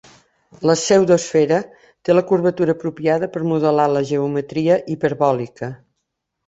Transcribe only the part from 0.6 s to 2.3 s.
La pseudoesfera té la